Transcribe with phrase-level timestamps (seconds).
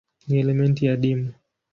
[0.27, 1.33] Ni elementi adimu.